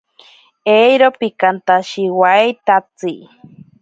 [0.79, 3.13] Eiro pikantashiwaitatsi.